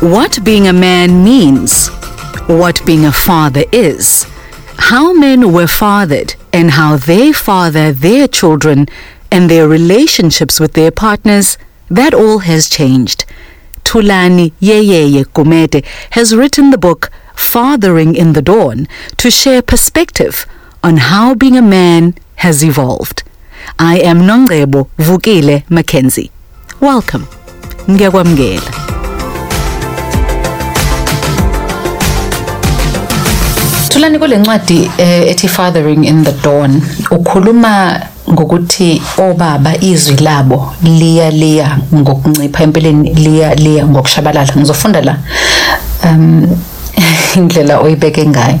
[0.00, 1.88] what being a man means,
[2.46, 4.24] what being a father is,
[4.78, 8.86] how men were fathered, and how they father their children
[9.30, 11.58] and their relationships with their partners,
[11.88, 13.24] that all has changed.
[13.84, 18.86] Tulani Yeyeye Gumede has written the book Fathering in the Dawn
[19.18, 20.46] to share perspective
[20.82, 23.22] on how being a man has evolved.
[23.78, 26.30] I am Nongebo Vukile Mackenzie.
[26.80, 27.26] Welcome.
[27.86, 28.79] Ngiyakwamukela.
[33.90, 38.00] Thulani kule ncwadi eh, ethi Fathering in the Dawn ukhuluma
[38.30, 44.52] ngokuthi obaba izwi labo liya liya ngokuncipha empeleni liya liya ngokushabalala.
[44.56, 45.16] Ngizofunda la
[46.04, 46.46] um
[47.36, 48.58] indlela oyibeke ngayo.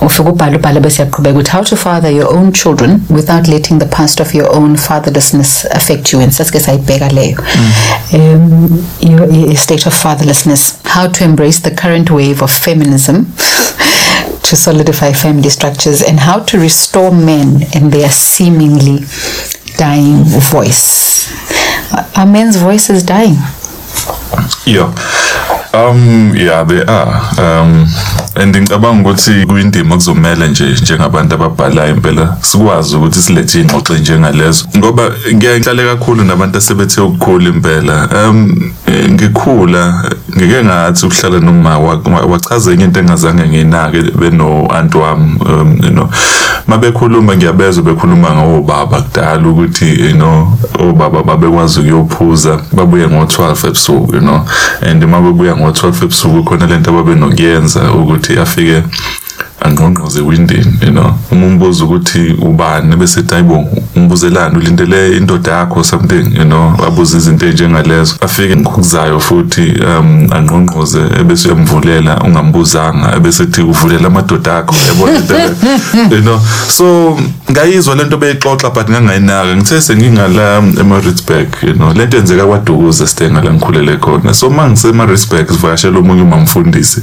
[0.00, 3.86] Ufike ubhale ubhale bese yaqhubeka ukuthi how to father your own children without letting the
[3.86, 6.20] past of your own fatherlessness affect you.
[6.20, 7.38] And sasike sayibheka leyo.
[8.14, 10.78] Um your, your state of fatherlessness.
[10.86, 13.26] How to embrace the current wave of feminism
[14.50, 18.98] to solidify family structures and how to restore men in their seemingly
[19.76, 21.30] dying voice
[22.16, 23.36] are men's voices dying
[24.66, 24.94] Yeah.
[25.72, 27.14] Um yeah they are.
[27.38, 27.86] Um
[28.36, 32.36] and ngicabanga ukuthi kuyindima kuzomela nje njengabantu ababhalayo impela.
[32.40, 38.08] Sikwazi ukuthi silethe ingxoxo njengalezo ngoba ngiyahlale kakhulu nabantu asebethe ukukhula impela.
[38.28, 38.70] Um
[39.10, 40.04] ngikhula
[40.36, 45.38] ngike ngathi ukuhlala noma wachaza enye into engazange nginake beno anti wami.
[45.46, 46.08] Um you know
[46.66, 54.20] mabekhuluma ngiyabezwa bekhuluma ngobaba kudala ukuthi you know obaba babekwazi ukuyophuza babuye ngo12 ebusuku you
[54.20, 54.40] know.
[54.82, 58.82] And uma bebuya ngo12 ebusuku khona lento ababenokuyenza ukuthi afike
[59.60, 61.14] angqongqoze windini you know.
[61.30, 63.34] Uma umbuza ukuthi ubani bese ethi
[63.90, 70.28] ayibo umbuzelani ulindele indoda yakho something you know abuza izinto ezinjengalezo afike ngokuzayo futhi um
[70.32, 75.20] angqongqoze ebese uyamvulela ungambuzanga ebese ethi uvulela amadoda akho yabona?
[76.10, 77.16] You know so
[77.50, 81.92] ngayizwa lento beyixoxa but ngangayinaka ngithe sengingala eMaritzburg you know.
[81.92, 84.34] Lento yenzeka kwaDukuza sithenga la ngikhulele khona.
[84.34, 87.02] So mangise eMaritzburg sivakashela omunye umamfundisi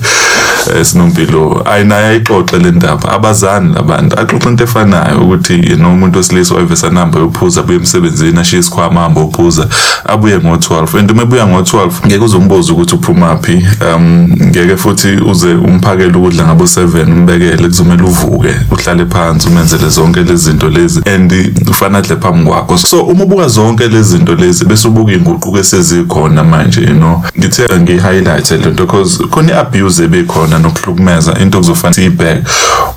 [0.79, 3.11] esinompilo ayinaye ayixoxe le ndaba.
[3.11, 6.55] Abazani labantu axoxa into efanayo ukuthi you know umuntu wesilisa
[6.87, 9.67] wayevesa namba yophuza abuye emsebenzini ashiye isikhwama ahamba ophuza
[10.05, 13.65] abuye ngo12 and uma ebuya ngo12 ngeke uzombuza ukuthi uphumaphi
[13.95, 20.19] um ngeke futhi uze umphakele ukudla ngabo 7 umbekele kuzomela uvuke uhlale phansi umenzele zonke
[20.19, 21.31] lezi zinto lezi and
[21.69, 22.77] ufana adle phambi kwakho.
[22.77, 27.23] So uma ubuka zonke lezi zinto lezi bese ubuka inguquko esezikhona manje you know.
[27.37, 32.43] Ngithe ngi-highlight le nto because khona i-abuse ebekhona nokuhlukumeza into kuzofana siyibheke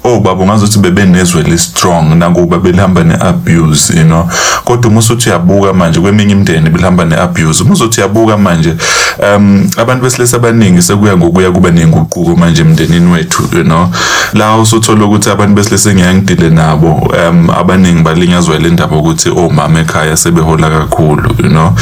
[0.04, 4.28] obaba ungazuthi bebenezwe li strong nakuba belihamba ne-abuse you know.
[4.64, 7.62] Kodwa uma usuthi uyabuka manje kweminye imindeni belihamba ne-abuse.
[7.62, 8.74] Uma uzothi uyabuka manje
[9.36, 13.88] um abantu besilisa abaningi sekuya ngokuya kuba nenguquko manje emndenini wethu you know.
[14.32, 20.16] La usuthola ukuthi abantu besilisa engiyangidile nabo um abaningi balinyazwa le ndaba ukuthi omama ekhaya
[20.16, 21.72] sebehola kakhulu you know.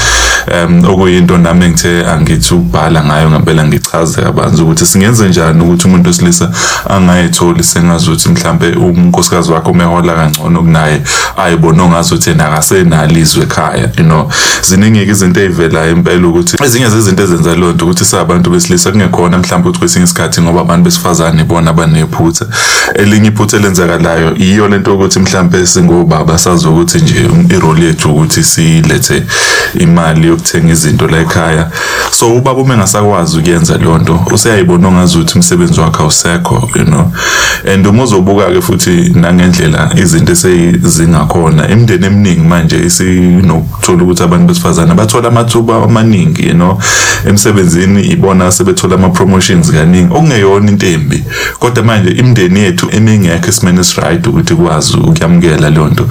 [0.64, 6.08] Um okuyinto nami engithe angithi ukubhala ngayo ngempela ngichaze kabanzi ukuthi singenze njani ukuthi umuntu
[6.08, 6.50] wesilisa
[6.88, 11.02] angayitholi sengazuthi mhlambe unkosikazi wakhe umehola kangcono kunaye
[11.36, 14.30] ayibona ongazuthi yena akasenalo izwe ekhaya you know.
[14.62, 19.68] Ziningi izinto ezivelayo impela ukuthi ezinye zezinto ezenza leyo nto ukuthi sabantu besilisa kungekhona mhlawumbe
[19.68, 22.46] ukuthi kwesinye isikhathi ngoba abantu besifazane ibona abanephutha
[22.94, 29.22] elinye iphutha elenzakalayo iyo lento ukuthi mhlawumbe singobaba sazi ukuthi nje irole yethu ukuthi silethe
[29.74, 31.70] imali yokuthenga izinto la ekhaya.
[32.10, 37.12] So ubaba uma engasakwazi ukuyenza leyo nto useyayibona ongazuthi umsebenzi wakhe awusekho you know.
[37.74, 44.94] And uma uzobuka ke futhi nangendlela izinto esezingakhona imindeni eminingi manje isinokuthola ukuthi abantu besifazane
[44.94, 46.80] bathola amathuba amaningi you know.
[47.26, 50.14] Emsebenzini ibona sebethola ama promotions kaningi.
[50.14, 51.24] Okungeyona into embi
[51.58, 56.06] kodwa manje imindeni yethu emingekho esimene right ukuthi kwazi ukuyamukela leyo nto.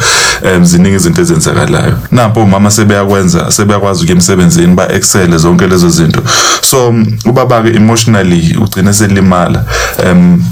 [0.56, 1.98] Um ziningi izinto ezenzakalayo.
[2.12, 6.22] Nampo umama sebeyakwenza sebeyakwazi ukuya emsebenzini ba excel zonke lezo zinto.
[6.62, 6.96] So
[7.26, 9.66] ubaba ke emotionally ugcina selimala.
[10.06, 10.44] Um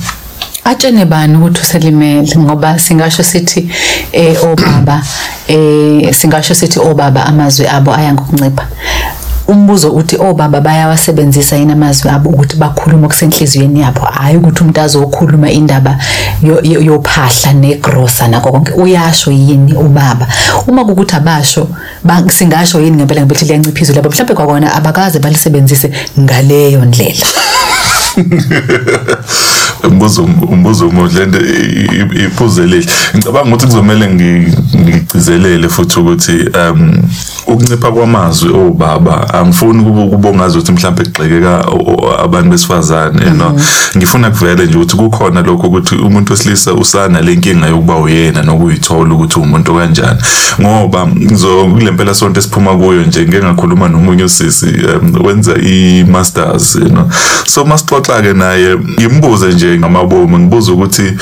[0.65, 2.35] atshene bani ukuthi uselimele?
[2.37, 3.69] Ngoba singasho sithi
[4.11, 5.01] eh obaba
[5.47, 8.67] eh singasho sithi obaba amazwi abo aya ngokuncipha.
[9.47, 14.01] Umbuzo uthi obaba bayawasebenzisa yini amazwi abo ukuthi bakhuluma okusenhliziyweni yabo?
[14.01, 15.97] Hayi ukuthi umuntu azokhuluma indaba
[16.41, 18.71] yophahla negrosa nako konke.
[18.71, 20.27] Uyasho yini ubaba?
[20.67, 21.67] Uma kukuthi abasho
[22.29, 27.27] singasho yini ngempela ngempela liyanciphizwa labo mhlawumbe kwakona abakaze balisebenzise ngaleyo ndlela.
[29.87, 31.35] umbuzo umbuzo umuhle and
[32.25, 34.07] iphuze lihle ngicabanga ukuthi kuzomela
[34.81, 36.91] ngigcizelele futhi ukuthi um
[37.47, 41.65] ukuncipha kwamazwi obaba angifuni kube kubongaza ukuthi mhlawumbe kugxekeka
[42.23, 43.59] abantu besifazane you know.
[43.97, 49.39] Ngifuna kuvele nje ukuthi kukhona lokho ukuthi umuntu wesilisa usana lenkinga yokuba uyena nokuyithola ukuthi
[49.39, 50.19] umuntu kanjani
[50.61, 54.65] ngoba ngizo kule mpela sonto esiphuma kuyo nje ngeke ngakhuluma nomunye usisi
[55.23, 57.09] wenza i-masters you know.
[57.47, 61.13] So masixoxa ke naye ngimbuze nje ngamabomu ngibuza ukuthi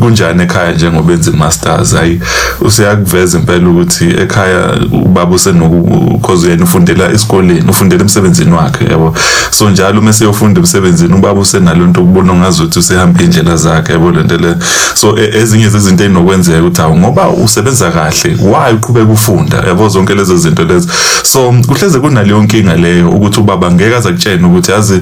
[0.00, 1.94] kunjani ekhaya njengoba enza i-masters?
[1.94, 2.20] Hayi
[2.60, 9.14] usiyakuveza impela ukuthi ekhaya ubaba usenoku cause yena ufundela esikoleni ufundela emsebenzini wakhe yabo?
[9.50, 14.10] So njalo uma seyofunda emsebenzini ubaba usenalo nto ukubona ngazuthi usehamba indlela zakhe yabo?
[14.10, 14.56] Lento le.
[14.94, 19.56] So e- ezinye zezinto ezinokwenzeka ukuthi awu ngoba usebenza kahle why uqhubeka ufunda?
[19.56, 20.88] Yabo zonke lezo zinto lezo.
[21.22, 25.00] So kuhleze kunaleyo nkinga leyo ukuthi ubaba ngeke aze akutshene ukuthi yazi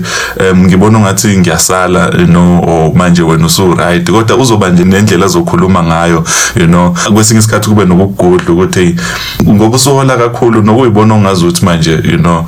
[0.57, 6.25] ngibona ngathi ngiyasala you know manje wena usu right kodwa uzoba nje nendlela azokhuluma ngayo
[6.57, 6.97] you know?
[7.15, 8.97] Kwesinye isikhathi kube nokugudla ukuthi
[9.49, 9.77] ngoba
[10.15, 12.45] usuhola kakhulu nokuyibona ongazuthi manje you know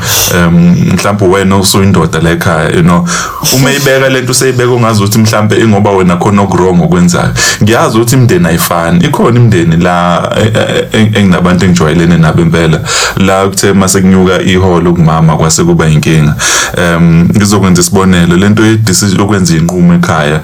[0.92, 3.08] mhlawumbe wena usuyindoda la ekhaya you know.
[3.54, 7.30] Uma ibeka lento useyibeka ongazuthi mhlawumbe ingoba wena khona okurong okwenzayo.
[7.62, 9.04] Ngiyazi ukuthi imndeni ayifani.
[9.04, 12.80] Ikhona imndeni la e- e- e- enginabantu engijwayelene nabo impela.
[13.16, 16.34] La kuthe mase kunyuka iholo kumama kwase kuba inkinga.
[16.76, 18.36] Em ngizokwenza isibonelo.
[18.36, 20.40] Lento yedecision okwenza inqumo ekhaya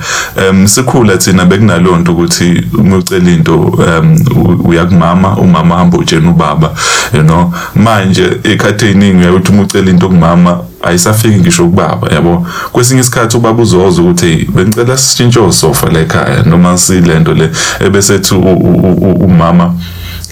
[0.48, 6.30] em sikhula thina bekunalonto ukuthi uma ucela into em u- uya kumama umama hamba utshena
[6.30, 6.70] ubaba.
[7.14, 7.52] You know.
[7.74, 12.46] Manje ekhathi eziningi uyakuthi uma ucela into kumama ayisafiki ngisho kubaba yabo?
[12.72, 16.42] Kwesinye isikhathi ubaba uzoza ukuthi hey bengicela sitshintshe osofa la ekhaya.
[16.42, 17.50] Noma silento le
[17.80, 19.74] ebesethi u- u- u- umama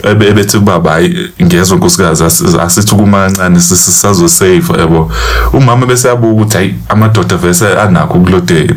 [0.02, 5.12] ebe ebethi baba hayi ngezwe nkosikazi asi- asithi kuma kancane sisazo save yabo?
[5.52, 8.74] Umama bese yabuka ukuthi hayi amadoda vese anakho ukulode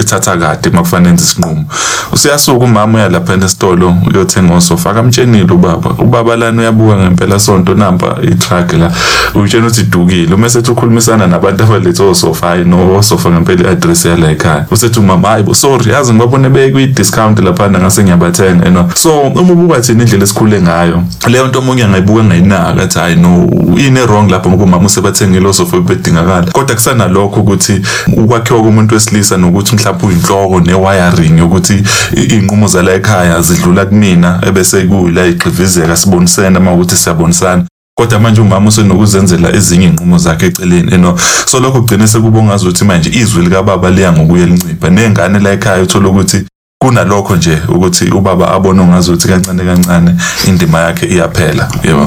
[0.00, 1.64] ethatha kade makufanele enze isinqumo.
[2.12, 5.90] Usiyasuka umama uya lapha esitolo uyothenga osofa akamtshenile ubaba.
[5.98, 8.90] Ubaba lana uyabuka ngempela sonto namba i-truck la.
[9.34, 14.30] Utshena ukuthi idukile uma esethi ukhulumisana nabantu abalethe osofa hayi no osofa ngempela i-address yala
[14.30, 14.66] ekhaya.
[14.70, 18.90] Usethi umama hayi sorry yazi ngibabone bekwi-discount laphana ngase ngiyabathenga know.
[18.94, 23.48] So uma ubuka thina indlela esikhule ngayo leyo nto omunye angayibuka ngayinaka athi hayi no
[23.76, 27.82] yini wrong lapho ngoba umama usebathengile osofa bedingakala kodwa kusanalokho ukuthi
[28.16, 31.82] ukwakhiwa komuntu wesilisa nokuthi mhlawumbe uyinhloko ne-wiring yokuthi
[32.16, 37.64] i- iy'nqumo zala ekhaya zidlula kumina ebese kuyila igxivizeka sibonisene uma ukuthi siyabonisana.
[37.98, 41.18] Kodwa manje umama usenokuzenzela ezinye iy'nqumo zakhe eceleni you know.
[41.46, 46.08] So lokho kugcine sekubongaza ukuthi manje izwi likababa liya ngokuye lincipha ney'ngane la ekhaya uthola
[46.08, 46.44] ukuthi
[46.78, 50.10] kunalokho nje ukuthi ubaba abone ongazuthi kancane kancane
[50.48, 52.06] indima yakhe iyaphela yebo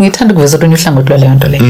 [0.00, 1.64] ngithanda ukuveza olunye uhlangothi lwaleyo nto leyo.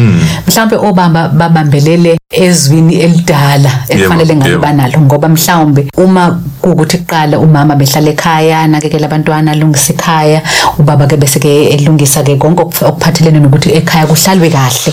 [0.46, 8.10] Mhlawumbe obaba babambelele ezwini elidala ekufanele ngabe banalo ngoba mhlawumbe uma kuwukuthi kuqala umama behlala
[8.10, 10.42] ekhaya anakekela abantwana alungisa ikhaya
[10.78, 14.92] ubaba ke bese ke elungisa ke konke okuphathelene nokuthi ekhaya kuhlalwe kahle.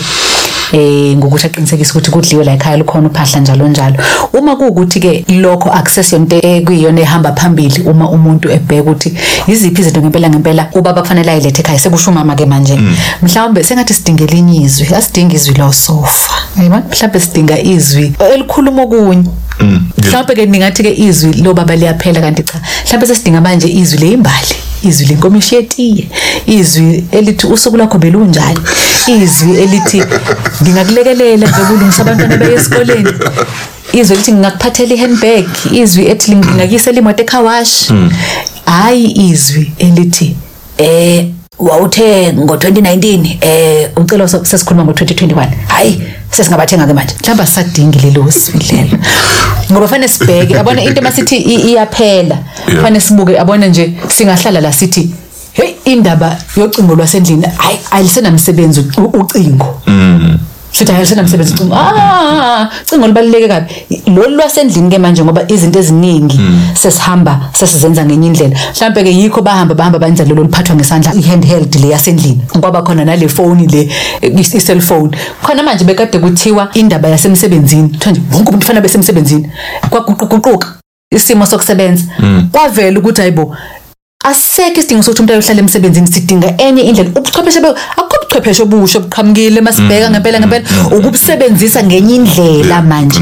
[0.76, 3.96] Eh ngokuthi aqinisekise ukuthi kudliwe la ekhaya lukhona uphahla njalo njalo.
[4.32, 9.14] Uma kuwukuthi ke lokho akusesiyonto ekuyiyona ehamba phambili uma umuntu ebheka ukuthi
[9.48, 12.78] yiziphi izinto ngempela ngempela ubaba kufanele ayilethe ekhaya sekusho umama ke manje
[13.22, 19.24] mhlawumbe sengathi sidinga elinye izwi asidinga izwi losofa yebo mhlawumbe sidinga izwi elikhuluma okunye.
[19.98, 24.54] Mhlawumbe ke ningathi ke izwi lo baba liyaphela kanti cha mhlawumbe sesidinga manje izwi leyimbali
[24.82, 26.08] izwi lenkomishi yetiye
[26.46, 28.60] izwi elithi usuku lwakho belunjani
[29.12, 30.02] izwi elithi
[30.62, 33.10] ngingakulekelela bekulungisa abantwana beye esikoleni.
[33.92, 37.94] Izwi elithi ngingakuphathela i-handbag izwi ethi ngingakuyisela imoto ekhawashi.
[38.66, 40.36] Hayi izwi elithi
[40.78, 41.26] eh
[41.58, 47.14] wawuthe ngo-2019 eh umcelo so- sesikhuluma ngo-2021 hayi sesingabathenga ke manje.
[47.20, 48.98] Mhlawumbe asisadingi lelo zwi lelo
[49.72, 52.38] ngoba fanele sibheke yabona into masithi iyaphela.
[52.82, 55.10] Fanele sibuke abona nje singahlala la sithi
[55.56, 59.80] hey indaba yocingo lwasendlini hayi alisenamsebenzi u- ucingo.
[60.72, 61.74] Sithi hayi alisenamsebenzi ucingo.
[61.76, 63.66] Ah ucingo libaluleke kabi.
[64.06, 66.40] Lolu lwasendlini ke manje ngoba izinto eziningi
[66.74, 68.56] sesihamba sesizenza ngenye indlela.
[68.74, 72.40] Mhlawumbe ke yikho bahamba bahamba benza lelo liphathwa ngesandla i-handheld le yasendlini.
[72.56, 73.88] Ngoba khona nale phone le
[74.22, 75.10] i-cellphone.
[75.42, 79.48] Khona manje bekade kuthiwa indaba yasemsebenzini kuthiwa nje wonke umuntu fanele besemsebenzini
[79.90, 80.68] kwaguquguquka
[81.10, 82.04] isimo sokusebenza.
[82.52, 83.56] Kwavela ukuthi hayibo
[84.30, 87.10] asekho isidingo sokuthi umuntu ayohlala emsebenzini sidinga enye indlela.
[87.18, 87.60] Ubuchwepheshe
[88.00, 90.64] akukho ubuchwepheshe obusha obuqhamukile masibheka ngempela ngempela.
[90.96, 93.20] ukubusebenzisa ngenye indlela manje.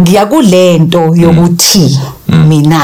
[0.00, 1.84] ngiya kulento yokuthi
[2.48, 2.82] mina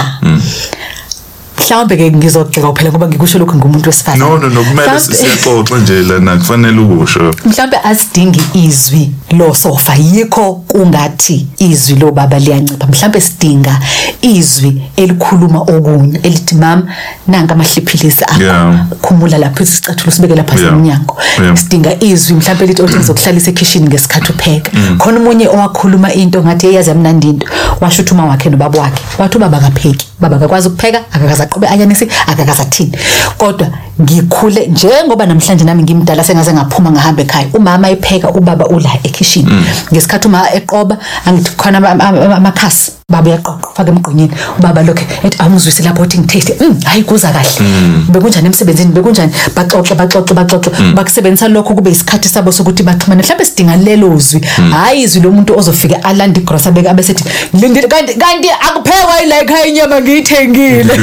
[1.62, 4.19] mhlawumbe ke ngizogxeka phela ngoba ngikusho lokhu ngumuntu wesifazane.
[4.25, 7.35] No no no kumele Mhlawumbe- siyaxoxa nje lana kufanele ukusho.
[7.45, 12.87] Mhlawumbe asidingi izwi lo sofa yikho kungathi izwi lo baba liyancipha.
[12.87, 13.78] Mhlawumbe sidinga
[14.23, 16.83] izwi elikhuluma okunye elithi mama
[17.28, 18.42] nanka amahliphilisi akho.
[18.42, 18.87] Yeah.
[19.02, 20.71] khumula lapho isicathulo sibeke lapha Yeah.
[20.71, 21.57] semnyango Yeah.
[21.57, 24.71] sidinga izwi mhlawumbe lithi othi ngizokuhlalisa ekhishini ngesikhathi upheka.
[24.75, 24.99] Mm.
[24.99, 27.47] khona omunye owakhuluma into ngathi eyazi yamnandi into.
[27.81, 29.02] Washo ukuthi uma wakhe nobaba wakhe.
[29.19, 30.07] Wathi ubaba akapheki.
[30.19, 32.97] Ubaba akakwazi ukupheka akakaze aqobe ayanisi akakaze athini
[33.38, 33.68] kodwa
[34.00, 37.47] ngikhule njengoba namhlanje nami ngimdala sengaze ngaphuma ngahamba ekhaya.
[37.54, 39.50] Umama epheka ubaba ula ekhishini.
[39.52, 39.64] Mm.
[39.92, 42.92] ngesikhathi uma eqoba angithi khona ama- ama- amakhasi.
[43.12, 47.61] Baba uyaqoqa ufake emgqonyeni ubaba lokho ethi awungizwisi lapho uthi ngitaste mm hayi kuza kahle.
[47.61, 48.07] Mm.
[48.12, 48.92] bekunjani emsebenzini?
[48.92, 49.33] Bekunjani?
[49.57, 50.71] Baxoxe baxoxe baxoxe.
[50.95, 54.40] Bakusebenzisa lokho kube isikhathi sabo sokuthi baxhumane mhlawumbe sidinga lelo zwi.
[54.71, 60.00] Hayi izwi lomuntu ozofika alanda igrosa beka abesethi lindile kanti kanti akuphekwa ila ekhaya inyama
[60.00, 60.95] ngiyithengile.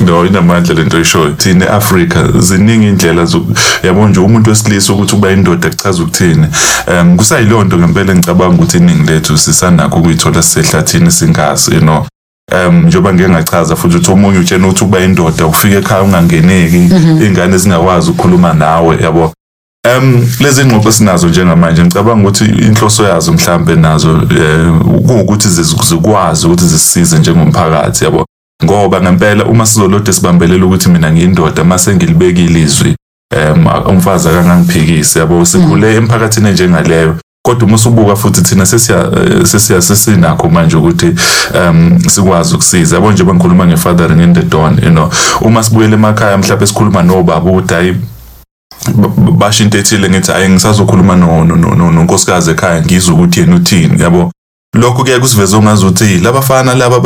[0.00, 5.30] No inamandla lento oyishoyo thina e-afrika ziningi indlela zoku- yabo nje umuntu wesilisa ukuthi ukuba
[5.32, 6.46] indoda kuchaza ukuthini.
[6.88, 12.06] Um kusayiloo nto ngempela ngicabanga ukuthi iningi lethu sisanakho ukuyithola sisehlathini singazi you know.
[12.52, 16.76] Um njengoba ngike ngachaza futhi ukuthi omunye utshena ukuthi ukuba indoda ufika ekhaya ungangeneki
[17.22, 19.32] iy'ngane zingakwazi ukukhuluma nawe yabo.
[19.98, 24.72] Um lezi ngxoxo esinazo njengamanje ngicabanga ukuthi inhloso yazo mhlambe nazo eh
[25.06, 28.26] kuwukuthi ziz- zikwazi ukuthi zisisize njengomphakathi yabo.
[28.64, 32.96] Ngoba ngempela uma sizolode sibambelela ukuthi mina ngiyindoda mase ngilibekile izwi
[33.36, 35.44] um umfazi akangangiphikisi yabo.
[35.44, 37.16] Sikhule emphakathini enjengaleyo.
[37.42, 41.14] Kodwa uma usubuka futhi thina sesiya eh, sesiya sesinakho manje ukuthi
[41.54, 42.96] um sikwazi ukusiza.
[42.96, 45.10] Yabo nje bangikhuluma ngefathering in the dawn you know.
[45.40, 47.96] Uma sibuyele emakhaya mhlawumbe sikhuluma nobaba ukuthi hayi
[49.38, 53.56] basho into ethile ngithi hayi ngisazokhuluma no- no- no- no- nonkosikazi ekhaya ngizwe ukuthi yena
[53.56, 54.02] uthini.
[54.02, 54.32] Yabo?
[54.74, 57.00] Lokho kuye kusiveze ongazuthi labafana laba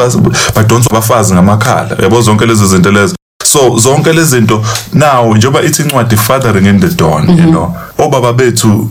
[0.54, 1.96] badonswa abafazi ngamakhala.
[2.02, 2.20] Yabo?
[2.20, 3.14] Zonke lezi zinto lezo.
[3.56, 8.32] So zonke lezi zinto now njengoba ithi incwadi fathering in the dawn you know obaba
[8.32, 8.88] bethu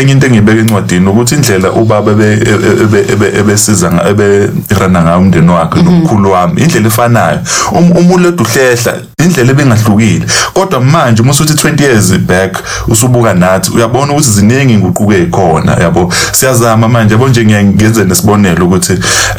[0.00, 6.30] enye into engibeka encwadini ukuthi indlela ubaba ebe- ebe- ebesiza eberana ngayo umndeni wakhe nomkhulu
[6.30, 7.38] wami indlela efanayo.
[7.72, 10.26] Um- uma ulodu uhlehla indlela ebengahlukile.
[10.54, 16.12] Kodwa manje uma usuthi 20 years back usubuka nathi uyabona ukuthi ziningi inguquko ezikhona yabo?
[16.32, 17.28] Siyazama manje yabo?
[17.28, 18.92] Nje ngiyenze nesibonelo ukuthi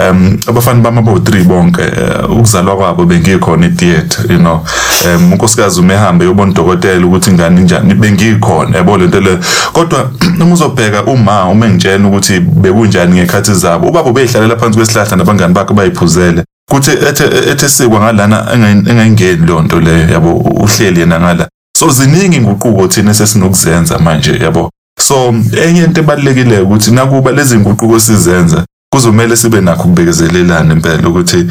[0.09, 4.62] um abafana bami abo 3 bonke eh, ukuzalwa kwabo bengikhona etheater you know.
[5.05, 9.39] Um unkosikazi umehamba yobona udokotela ukuthi ingane injani bengikhona yabo lento le.
[9.73, 15.53] Kodwa uma uzobheka uma uma ngitshena ukuthi bekunjani ngekhathi zabo ubaba ubeyihlalela phansi kwesihlahla nabangani
[15.53, 16.43] bakhe bayiphuzele.
[16.69, 21.47] Kuthi ethe ethe sikwa ngalana engayi- engayingeni leyo nto leyo yabo uhleli yena ngala.
[21.77, 24.69] So ziningi inguquko thina esesinokuzenza manje yabo.
[24.99, 25.35] So
[25.67, 31.47] enye into ebalulekile ukuthi nakuba lezi nguquko sizenza kuzomela sibe nakho ukubekezelelana impela ukuthi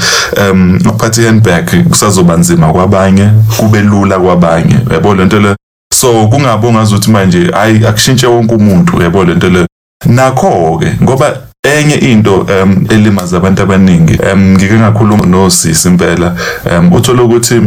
[0.51, 4.77] um ukuphatha i-handbag kusazoba nzima kwabanye kube lula kwabanye.
[4.93, 5.57] Yabo lento le.
[5.95, 9.03] So kungabe ungazuthi manje hayi akushintshe wonke umuntu.
[9.03, 9.67] Yabo lento le.
[10.07, 16.35] Nakho ke ngoba enye into um elimaza abantu abaningi um ngike ngakhuluma nosisi impela
[16.78, 17.61] um uthola ukuthi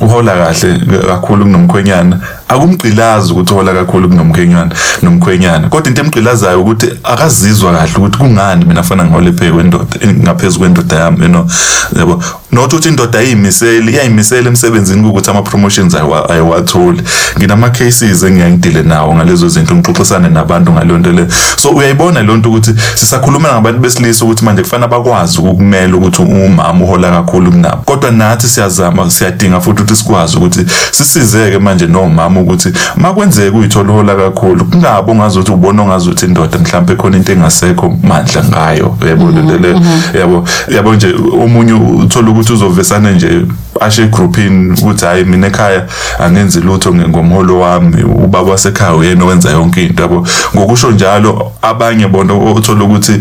[0.00, 2.18] uhola kahle kakhulu kunomkhwenyana.
[2.48, 4.70] Akumgqilazi ukuthi uhola kakhulu kunomkhwenyana
[5.02, 5.68] nomkhwenyana.
[5.68, 10.96] Kodwa into emgqilazayo ukuthi akazizwa kahle ukuthi kungani mina fana ngihole phe kwendoda ngaphezulu kwendoda
[10.96, 11.46] yami you know?
[11.98, 12.22] Yabo?
[12.52, 17.02] Not ukuthi indoda ayimiseli iyayimisela emsebenzini ukuthi ama promotions ayiwa- ayiwatholi.
[17.38, 21.26] Nginama cases engiyangidile nawo ngalezo zinto ngixoxisane nabantu ngaleyo nto le.
[21.56, 26.84] So uyayibona le nto ukuthi sisakhuluma ngabantu besilisa ukuthi manje kufanele bakwazi ukumela ukuthi umama
[26.84, 32.72] uhola kakhulu kunabo kodwa nathi siyazama siyadinga futhi ukuthi sikwazi ukuthi sisizeke manje nomama ukuthi
[32.96, 38.96] makwenzeka uyithola uhola kakhulu kungabi ongazuthi ubona ongazuthi indoda mhlawumbe khona into engasekho mandla ngayo.
[39.08, 39.80] Yabo lento le
[40.20, 43.42] yabo yabo nje omunye uthola ukuthi uzovesana nje
[43.80, 45.86] ashe groupini ukuthi hayi mina ekhaya
[46.18, 50.02] angenzi lutho ngomholo wami ubaba wasekhaya uyena owenza yonke into.
[50.02, 53.20] Yabo ngokusho njalo abanye bona uthola ukuthi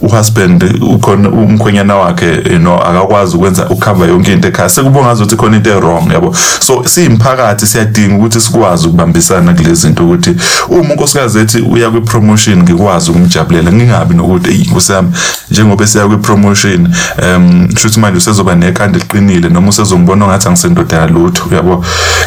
[0.00, 4.68] uhusband ukhona umkhwenyana wakhe you know akakwazi ukwenza ukhava yonke into ekhaya.
[4.68, 6.34] Sekubonga ngazuthi khona into wrong yabo.
[6.60, 10.36] So siyimphakathi siyadinga ukuthi sikwazi ukubambisana kulezi zinto ukuthi
[10.68, 15.08] uma unkosikazi ethi uya kwi promotion ngikwazi ukumjabulela ngingabi nokuthi eyi kusami
[15.50, 16.88] njengoba siya kwi promotion
[17.22, 21.84] um shuthi manje usezoba nekhanda eliqinile noma usezongibona ngathi angisendoda yalutho yabo.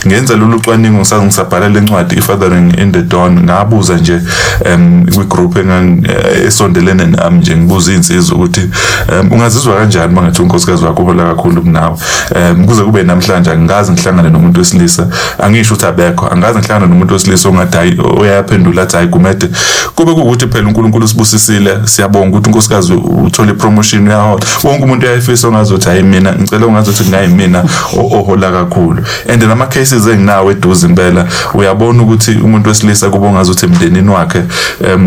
[0.08, 4.22] Ngenza lolu cwaningo ngisabhala lencwadi i-fathering in the dawn ngabuza nje
[4.66, 6.48] um kwi-group engang- eh,
[7.00, 8.70] esondelene nami nje ngibuza iy'nsizwa ukuthi
[9.32, 11.98] ungazizwa kanjani uma ngathi unkosikazi wakho uhola kakhulu kunawe?
[12.66, 15.08] Kuze kube namhlanje angikaze ngihlangane nomuntu wesilisa.
[15.40, 19.50] Angisho ukuthi abekho angikaze ngihlangane nomuntu wesilisa ongathi hayi oyaphendula athi hayi kumede
[19.96, 21.78] kube kuwukuthi phela unkulunkulu usibusisile.
[21.86, 27.64] Siyabonga ukuthi unkosikazi uthole ipromotion uyahola wonke umuntu uyayifisa ongazuthi hayi mina ngicela ungazuthi kungayimina
[27.98, 29.04] o- ohola kakhulu.
[29.30, 34.42] And nama cases enginawo eduze impela uyabona ukuthi umuntu wesilisa kuba ungazuthi emndenini wakhe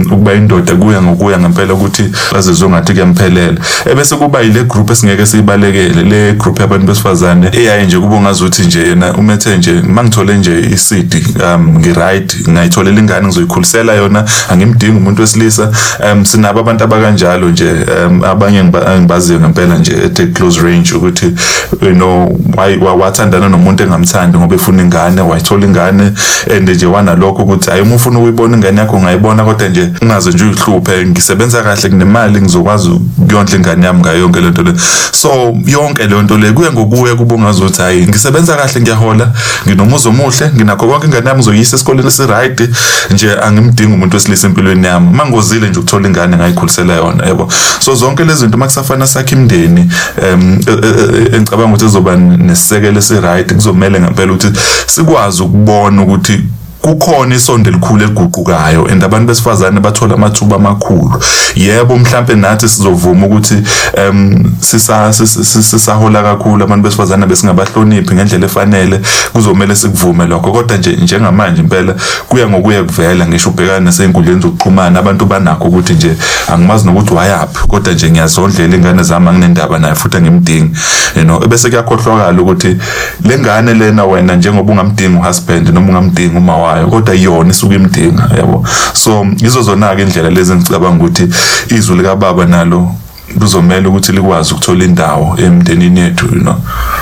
[0.07, 3.59] ukuba indoda kuya ngokuya ngempela ukuthi bazizwe ngathi kuyamphelela
[3.91, 8.81] ebese kuba yile group esingeke siyibalekele le group yabantu besifazane eyaye nje kuba ungazuthi nje
[8.81, 15.71] yena umethe nje mangithole nje isidi um ngiright ngayitholela ingane ngizoyikhulisela yona angimdingi umuntu wesilisa.
[16.12, 17.71] Um sinabo abantu abakanjalo nje
[18.07, 21.27] um abanye engibaziyo ngempela nje at close range ukuthi
[21.83, 26.12] you know why wa- wathandana nomuntu engamthandi ngoba efuna ingane wayithola ingane
[26.57, 30.45] and nje wanalokho ukuthi hayi uma ufuna ukuyibona ingane yakho ungayibona kodwa nje ungaze nje
[30.45, 34.73] uyihluphe ngisebenza kahle kunemali ngizokwazi ukuyondla ingane yami ngayo yonke lento le.
[35.12, 35.29] So
[35.67, 39.33] yonke le nto le kuya ngokuya kuba ungazothi hayi ngisebenza kahle ngiyahola
[39.67, 42.61] nginomuzi omuhle nginakho konke ingane yami ngizoyisa esikoleni esiright
[43.11, 45.17] nje angimdingi umuntu wesilisa empilweni yami.
[45.17, 47.49] Mangozile nje ukuthola ingane ngayikhulisela yona yabo
[47.81, 49.91] so zonke lezi zinto makusafana sakhe imndeni
[50.23, 50.81] e- e-
[51.33, 56.41] e- engicabanga ukuthi izoba nesisekelo esiright kuzomela ngempela ukuthi sikwazi ukubona ukuthi
[56.83, 61.23] kukhona isondo elikhulu eliguqukayo and abantu besifazane bathola amathuba amakhulu.
[61.55, 63.55] Yebo mhlambe nathi sizovuma ukuthi
[63.97, 69.01] em sisa sis- sis- sisahola kakhulu abantu besifazane besingabahloniphi ngendlela efanele
[69.33, 70.53] kuzomela sikuvume lokho.
[70.53, 71.95] Kodwa nje njengamanje impela
[72.29, 76.17] kuya ngokuya kuvela ngisho ubhekana nasey'nkundleni zokuxhumana abantu banakho ukuthi nje
[76.49, 77.69] angimazi nokuthi wayaphi.
[77.69, 80.71] Kodwa nje ngiyazondlela ingane zami anginendaba naye futhi angimdingi
[81.17, 81.39] you know.
[81.49, 82.77] Bese kuyakhohlwakala ukuthi
[83.25, 88.31] le ngane lena wena njengoba ungamdingi uhusband noma ungamdingi uma wayo kodwa yona isuke imdinga
[88.38, 88.67] yabo?
[88.93, 91.29] So izo zona-ke indlela lezi engicabanga ukuthi
[91.69, 92.95] izwi likababa nalo
[93.38, 96.57] kuzomela ukuthi likwazi ukuthola indawo emndenini yethu you know?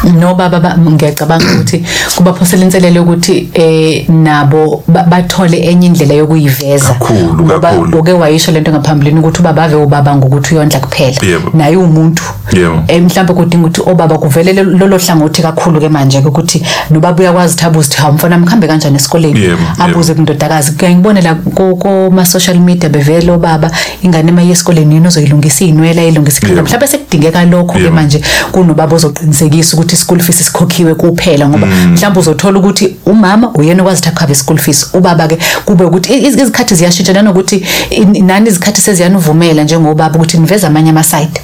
[0.04, 1.82] No baba ba- ngiyacabanga ukuthi
[2.16, 7.98] kuba phosela inselelo ukuthi eh nabo ba- bathole enye indlela yokuyiveza Kakhulu, Ngoba kakhulu.
[7.98, 11.50] uke wayisho lento ngaphambilini ukuthi ubaba ave ubaba ngokuthi uyondla kuphela Yebo.
[11.54, 12.82] naye umuntu Yebo.
[12.88, 17.54] eh mhlawumbe kudinga ukuthi obaba kuvele lelo lolo hlangothi kakhulu ke manje ukuthi nobaba uyakwazi
[17.54, 22.58] ukuthi abuze ukuthi hawu mfana mkhambe kanjani esikoleni Yebo, abuze kundodakazi kuya ngibonela kuma social
[22.58, 23.70] media bevele obaba
[24.02, 26.68] ingane emaye esikoleni yini ozoyilungisa inwele ayilungisa ikhanda Yebo.
[26.68, 27.94] mhlawumbe sekudingeka lokho ke Yebo.
[27.94, 28.20] manje
[28.52, 34.08] kunobaba ozoqinisekisa ukuthi school fees sikhokhiwe kuphela ngoba mhlawumbe uzothola ukuthi umama uyena okwazi ukuthi
[34.08, 34.86] akhave school fees.
[34.94, 40.66] Ubaba ke kube ukuthi iz- izikhathi ziyashintsha nanokuthi in- nani izikhathi seziyanuvumela njengobaba ukuthi niveze
[40.66, 41.40] amanye ama-side.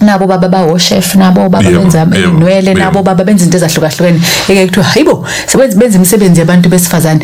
[0.00, 2.80] Nabo baba bawo-chef nabo baba Yebo, benza yebo, inwele yebo.
[2.80, 4.20] nabo baba benza into ezahlukahlukene.
[4.48, 7.20] Eke kuthiwa hayibo sebenza benza imisebenzi yabantu besifazane.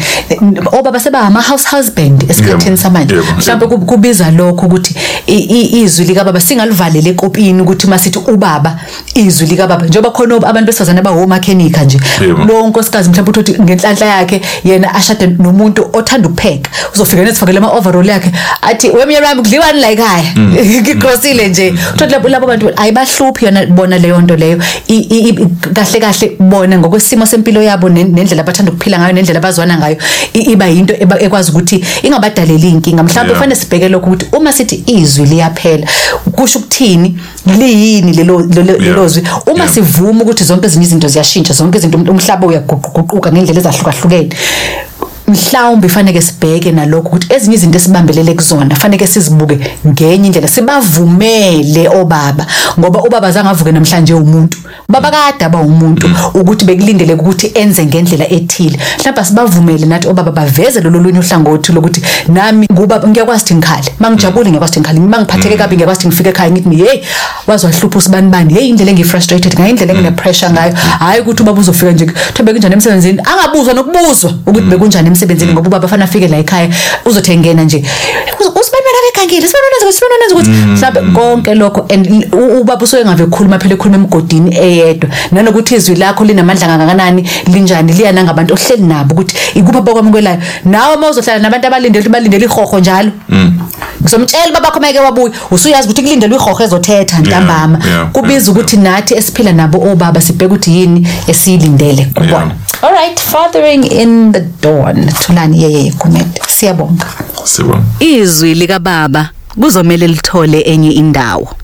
[0.73, 3.15] Obaba seba ama-house husband esikhathini Yebo, samanje.
[3.15, 4.95] yebo, mhlawumbe kub- kubiza lokho ukuthi
[5.27, 8.79] i- i- izwi likababa singalivalele ekopini ukuthi masithi ubaba
[9.15, 9.87] izwi likababa.
[9.87, 12.45] Njengoba khona ob- abantu besifazane abawomakhenika nje Yebo.
[12.45, 16.71] lo nkosikazi mhlawumbe uthi ngenhlanhla yakhe yena ashade nomuntu othanda ukupheka.
[16.95, 20.25] Uzofika nezifakele ama-overall yakhe athi wemnyarami kudliwani la ekhaya?
[20.83, 21.75] Ngikrosile nje.
[21.95, 24.59] Uthole labo labo bantu ayibahluphi yona bona leyo nto leyo.
[25.75, 29.97] Kahle kahle bona ngokwesimo sempilo yabo nen- nendlela abathanda ukuphila ngayo nendlela abazwana ngayo
[30.35, 33.03] iba yinto ekwazi ukuthi ingabadalela iy'nkinga.
[33.03, 35.87] Mhlawumbe kufanele sibheke lokho ukuthi uma sithi izwi liyaphela
[36.33, 39.23] kusho ukuthini liyini lelo lelo- zwi?
[39.47, 44.31] Uma sivuma ukuthi zonke ezinye izinto ziyashintsha zonke izinto umhlaba uyaguquguquka ngendlela ezahlukahlukene
[45.29, 52.47] mhlawumbe faneke sibheke nalokho ukuthi ezinye izinto esibambelele kuzona faneke sizibuke ngenye indlela sibavumele obaba
[52.79, 54.59] ngoba ubaba zange avuke namhlanje umuntu.
[54.89, 58.79] Baba kade aba umuntu ukuthi bekulindeleke ukuthi enze ngendlela ethile.
[58.99, 63.88] Mhlawumbe sibavumele nathi obaba baveze lolo lunye uhlangothi lokuthi nami ngubaba ngiyakwazi ukuthi ngikhale.
[64.01, 67.03] Mangijabule ngiyakwazi ukuthi ngikhale mangiphatheke kabi ngiyakwazi ukuthi ngifike ekhaya ngithi hey
[67.47, 70.73] waziwahlupha usibani bani hey indlela engifrustrated ngayo indlela engine-pressure ngayo.
[70.99, 73.21] Hhayi ukuthi ubaba uzofika nje kuthiwa bekunjani emsebenzini?
[73.25, 76.69] Angabuzwa nokubuzwa ukuthi bekunjani emsebenzini ngoba ubaba fanele afike la ekhaya
[77.05, 77.85] uzothi engena nje
[79.19, 81.87] "Uz- usibani wena bekhangile usibani wena ukuthi usibani wena ukuthi mhlawumbe konke lokho.
[81.95, 85.11] And l- u- ubaba usuke ngave khuluma phela ekhuluma emgodini eyedwa.
[85.33, 91.09] Nanokuthi izwi lakho linamandla kangakanani linjani liya nangabantu ohleli nabo ukuthi ikuphi abakwamukelayo nawe uma
[91.11, 93.11] uzohlala nabantu abalindele ukuthi balindele ihoho njalo.
[94.03, 97.79] Ngizomtshela babakho meke wabuya usuyazi ukuthi kulindelwe ihoho ezothetha ntambama.
[97.87, 102.51] yeah, kubiza yeah, ukuthi nathi esiphila nabo obaba sibheke ukuthi yini esiyilindele kubona
[102.83, 102.89] Yeah.
[102.89, 104.97] all right fathering in the dawn.
[105.09, 107.07] Thulani yeye comment siyabonga.
[107.45, 111.57] Sibona izwi likababa kuzomela lithole enye indawo.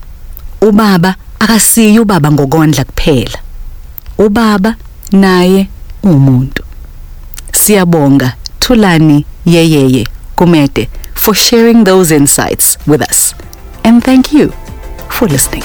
[0.61, 3.39] Ubaba akasiyi ubaba ngokondla kuphela.
[4.17, 4.75] Ubaba
[5.11, 5.67] naye
[6.03, 6.63] umuntu.
[7.53, 8.33] Siyabonga.
[8.59, 13.33] Thulani yeyeye kumede for sharing those insights with us.
[13.83, 14.51] And thank you
[15.09, 15.63] for listening.